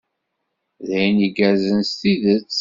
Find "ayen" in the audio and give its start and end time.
0.97-1.19